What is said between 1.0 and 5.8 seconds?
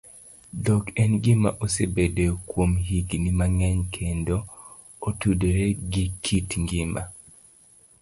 en gima osebedoe kuom higini mang'eny kendo otudore